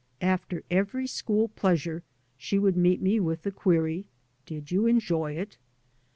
[0.23, 2.01] After every school pleasure
[2.35, 4.05] she would meet me with the query:"
[4.47, 5.59] Did you enjoy it?